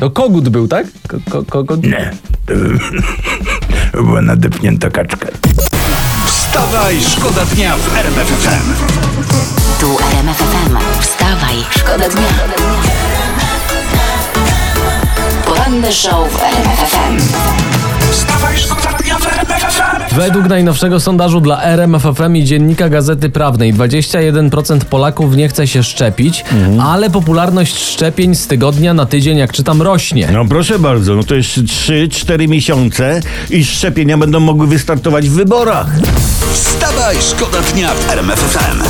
[0.00, 0.86] To kogut był, tak?
[1.08, 1.82] Ko, ko, kogut?
[1.82, 2.10] Nie.
[4.04, 5.26] Była nadepnięta kaczka.
[6.26, 8.72] Wstawaj, szkoda dnia w RMF FM.
[9.80, 10.76] Tu RMF FM.
[11.00, 12.28] Wstawaj, szkoda dnia.
[15.44, 16.90] Poranny show w RMF
[18.10, 18.12] FM.
[18.12, 20.16] Wstawaj, szkoda dnia w RMF FM.
[20.16, 26.44] Według najnowszego sondażu dla RMFFM i Dziennika Gazety Prawnej 21% Polaków nie chce się szczepić,
[26.82, 30.28] ale popularność szczepień z tygodnia na tydzień, jak czytam, rośnie.
[30.32, 33.20] No proszę bardzo, no to jeszcze 3-4 miesiące
[33.50, 35.86] i szczepienia będą mogły wystartować w wyborach.
[36.52, 38.82] Wstawaj, szkoda dnia w RMF FM.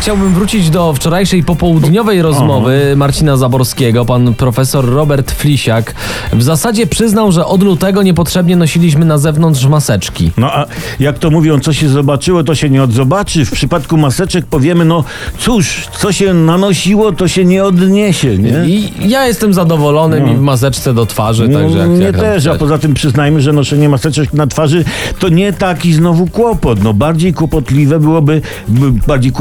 [0.00, 4.04] Chciałbym wrócić do wczorajszej popołudniowej rozmowy Marcina Zaborskiego.
[4.04, 5.94] Pan profesor Robert Flisiak
[6.32, 10.30] w zasadzie przyznał, że od lutego niepotrzebnie nosiliśmy na zewnątrz maseczki.
[10.36, 10.66] No a
[11.00, 13.44] jak to mówią, co się zobaczyło, to się nie odzobaczy.
[13.44, 15.04] W przypadku maseczek powiemy, no
[15.38, 18.64] cóż, co się nanosiło, to się nie odniesie, nie?
[18.66, 22.46] I ja jestem zadowolony mi w maseczce do twarzy, także jak, No, nie jak też,
[22.46, 24.84] a poza tym przyznajmy, że noszenie maseczek na twarzy
[25.18, 26.82] to nie taki znowu kłopot.
[26.82, 29.32] No bardziej kłopotliwe byłoby, by- bardziej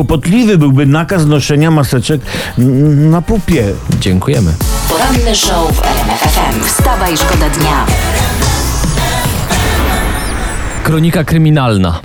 [0.50, 2.22] kłopotliwy byłby nakaz noszenia maseczek
[3.12, 3.64] na pupie.
[4.00, 4.54] Dziękujemy.
[4.90, 6.64] Poranny show w RMF FM.
[6.66, 7.86] Wstawaj, szkoda dnia.
[10.84, 12.00] Kronika kryminalna.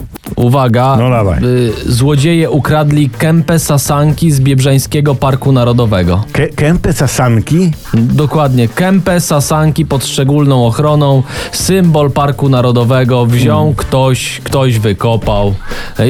[0.49, 1.41] Uwaga, No dawaj.
[1.87, 6.25] złodzieje ukradli kępę sasanki z Biebrzańskiego Parku Narodowego.
[6.33, 7.71] Ke kępę sasanki?
[7.95, 13.75] Dokładnie, kępę sasanki pod szczególną ochroną, symbol Parku Narodowego, wziął Hmm.
[13.75, 15.55] ktoś, ktoś wykopał.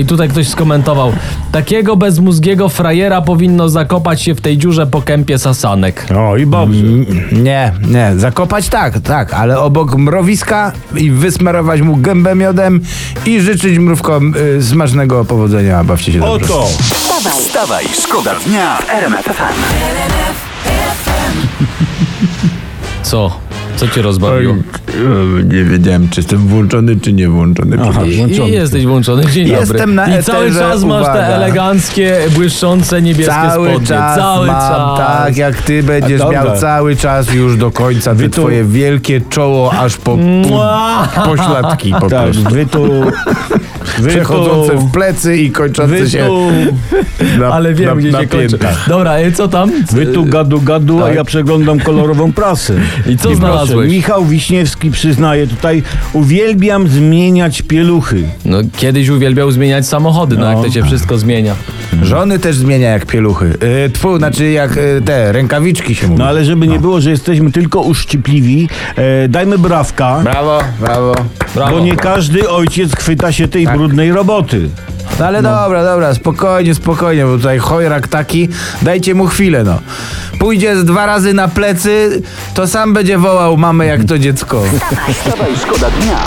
[0.01, 1.13] I tutaj ktoś skomentował,
[1.53, 6.07] takiego bezmózgiego frajera powinno zakopać się w tej dziurze po kępie sasanek.
[6.17, 6.83] O i dobrze.
[7.33, 12.81] Nie, nie, zakopać tak, tak, ale obok mrowiska i wysmarować mu gębę miodem
[13.27, 14.24] i życzyć mrówkom
[14.59, 15.85] y, smacznego powodzenia.
[15.85, 16.45] Bawcie się dobrze.
[16.55, 16.67] Oto!
[16.67, 19.55] Wstawaj, Wstawaj, szkoda dnia w RMF FM.
[23.03, 23.41] Co?
[23.77, 24.55] Co cię rozbawiło?
[25.45, 27.77] Nie wiedziałem, czy jestem włączony, czy nie włączony.
[27.89, 28.49] Aha, I, włączony.
[28.49, 29.61] I jesteś włączony, dzień dobry.
[29.61, 31.27] Jestem na I cały eterze, czas masz te uwaga.
[31.27, 33.87] eleganckie, błyszczące, niebieskie Cały spodnie.
[33.89, 34.99] czas cały mam, czas.
[34.99, 36.45] tak jak ty będziesz A, dobra.
[36.45, 41.09] miał cały czas już do końca te tu- twoje wielkie czoło aż po Mua!
[41.25, 42.43] pośladki po Tak, prostu.
[42.55, 42.85] wy tu...
[44.09, 46.41] Przechodzące w plecy i kończące Wy się tu...
[47.41, 48.49] na, Ale wiem, na, gdzie na się kończy.
[48.49, 48.89] piętach.
[48.89, 49.71] Dobra, i co tam?
[49.93, 51.15] Wy tu gadu gadu, a Tak.
[51.15, 52.75] ja przeglądam kolorową prasę.
[53.07, 53.91] I co proszę, znalazłeś?
[53.93, 58.23] Michał Wiśniewski przyznaje tutaj, uwielbiam zmieniać pieluchy.
[58.45, 60.51] No, kiedyś uwielbiał zmieniać samochody, no, No.
[60.53, 61.55] jak to się wszystko zmienia.
[62.03, 63.45] Żony też zmienia jak pieluchy.
[63.83, 66.19] Yy, tfu, znaczy jak y, te rękawiczki się mówi.
[66.19, 71.15] No ale żeby nie było, że jesteśmy tylko uszczypliwi, e, dajmy brawka, Brawo, brawo.
[71.55, 71.71] Brawo.
[71.71, 74.71] bo nie każdy ojciec chwyta się tej brudnej roboty.
[75.19, 78.49] No ale dobra, dobra, spokojnie, spokojnie, bo tutaj chojrak taki,
[78.83, 79.79] dajcie mu chwilę, no.
[80.39, 82.23] Pójdzie z dwa razy na plecy,
[82.55, 84.63] to sam będzie wołał mamę jak to dziecko.
[85.13, 86.19] Wstawaj, szkoda dnia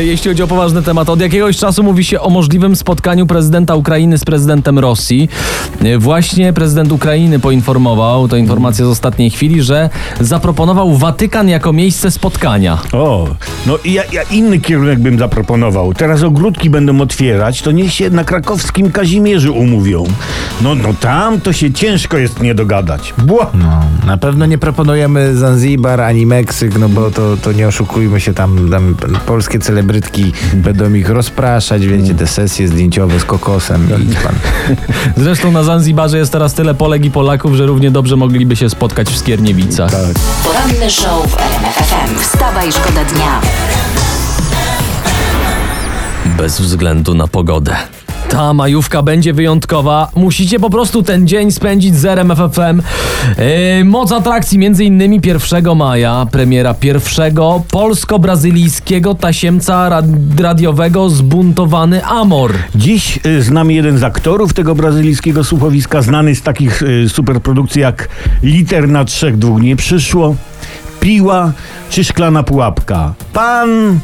[0.00, 4.18] Jeśli chodzi o poważny temat, od jakiegoś czasu mówi się o możliwym spotkaniu prezydenta Ukrainy
[4.18, 5.28] z prezydentem Rosji.
[5.84, 9.90] E, Właśnie prezydent Ukrainy poinformował, to informacja z ostatniej chwili, że
[10.20, 12.78] zaproponował Watykan jako miejsce spotkania.
[12.92, 13.28] O,
[13.66, 15.94] no i ja, ja inny kierunek bym zaproponował.
[15.94, 20.04] Teraz ogródki będą otwierać, to niech się na krakowskim Kazimierzu umówią.
[20.60, 23.14] No, no tam to się ciężko jest nie dogadać.
[23.18, 23.50] Bła.
[23.54, 28.34] No, na pewno nie proponujemy Zanzibar ani Meksyk, no bo to, to nie oszukujmy się,
[28.34, 33.88] tam, tam polskie celebrytki będą ich rozpraszać, wiecie, te sesje zdjęciowe z kokosem.
[34.02, 34.34] I pan.
[35.24, 39.08] Zresztą na Zanzibarze jest teraz tyle Polek i Polaków, że równie dobrze mogliby się spotkać
[39.08, 39.90] w Skierniewicach.
[40.44, 42.18] Poranny show w RMF FM.
[42.20, 43.40] Wstawaj, szkoda dnia.
[46.36, 47.76] Bez względu na pogodę.
[48.32, 50.08] Ta majówka będzie wyjątkowa.
[50.14, 52.82] Musicie po prostu ten dzień spędzić z RMFFM.
[53.78, 56.26] Yy, moc atrakcji między innymi 1 maja.
[56.30, 62.52] Premiera pierwszego polsko-brazylijskiego tasiemca rad- radiowego Zbuntowany Amor.
[62.74, 67.80] Dziś y, z nami jeden z aktorów tego brazylijskiego słuchowiska, znany z takich y, superprodukcji
[67.80, 68.08] jak
[68.42, 70.34] Liter na trzech dwóch nie przyszło,
[71.00, 71.52] Piła
[71.90, 73.14] czy Szklana pułapka.
[73.32, 73.98] Pan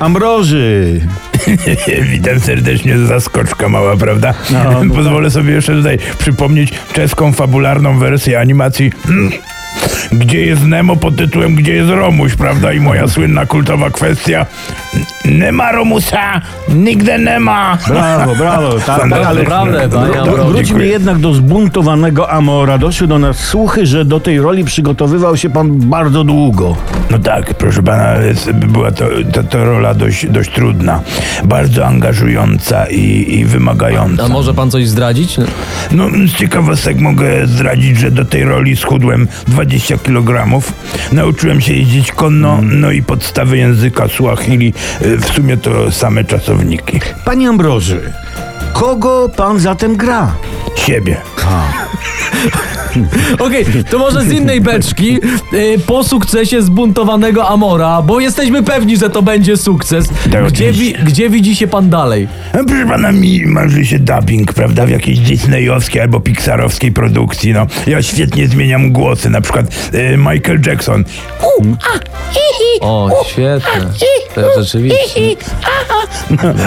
[0.00, 1.00] Ambroży.
[2.12, 4.34] Witam serdecznie, zaskoczka mała, prawda?
[4.50, 8.92] No, Pozwolę sobie jeszcze tutaj przypomnieć czeską fabularną wersję animacji
[10.12, 12.72] Gdzie jest Nemo pod tytułem Gdzie jest Romuś, prawda?
[12.72, 14.46] I moja słynna kultowa kwestia
[15.24, 17.78] Nie ma Romusa, nigdy nie ma.
[17.88, 18.72] Brawo, brawo.
[18.86, 19.88] Tak, tak, ale Naprawdę,
[20.44, 20.88] wróćmy Dziękuję.
[20.88, 22.78] jednak do zbuntowanego Amora.
[22.78, 26.76] Doszły do nas słuchy, że do tej roli przygotowywał się pan bardzo długo.
[27.10, 28.14] No tak, proszę pana,
[28.54, 31.00] była to, to, to rola dość, dość trudna,
[31.44, 34.24] bardzo angażująca i, i wymagająca.
[34.24, 35.36] A może pan coś zdradzić?
[35.92, 40.60] No, z ciekawostek mogę zdradzić, że do tej roli schudłem 20 kg.
[41.12, 47.00] Nauczyłem się jeździć konno, no i podstawy języka Suahili, y, w sumie to same czasowniki.
[47.24, 48.12] Panie Ambroży,
[48.72, 50.34] kogo pan zatem gra?
[50.76, 51.16] Siebie.
[53.38, 55.18] Okej, to może z innej beczki.
[55.52, 60.08] Y, po sukcesie zbuntowanego Amora, bo jesteśmy pewni, że to będzie sukces.
[60.32, 62.28] Tak, Gdzie, wi- gdzie widzi się pan dalej?
[62.52, 67.66] A Proszę pana, mi marzy się dubbing, prawda, w jakiejś disneyowskiej albo pixarowskiej produkcji, no.
[67.86, 71.04] Ja świetnie zmieniam głosy, na przykład y, Michael Jackson.
[72.80, 73.92] O, świetne.
[74.34, 74.96] To rzeczywiście.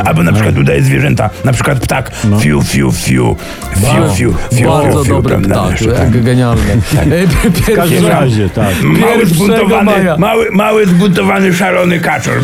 [0.06, 2.12] Albo na przykład udaje zwierzęta, na przykład ptak.
[2.40, 3.36] Fiu, fiu, fiu.
[3.76, 6.00] Fiu, fiu, fiu, Bardzo fiu, fiu, wiesz, tak.
[6.00, 6.62] jak genialny.
[6.72, 8.82] Y, pi- W każdym pierwszy- razie, tak.
[8.84, 10.18] Mały zbuntowany, maja.
[10.18, 12.34] mały, mały zbuntowany szalony kaczor.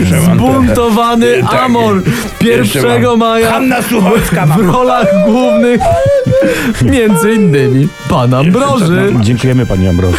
[0.00, 0.44] Jeszcze mam to.
[0.44, 1.62] Buntowany Tak.
[1.62, 2.02] Amor
[2.40, 3.18] Jeszcze 1 mam.
[3.18, 5.80] maja Hanna Suchocka w rolach głównych
[6.82, 9.12] między innymi pan Ambroży.
[9.20, 10.16] Dziękujemy panie Ambroży.